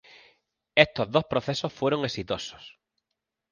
Estos 0.85 1.07
dos 1.15 1.25
procesos 1.31 1.71
fueron 1.79 2.03
exitosos. 2.09 2.63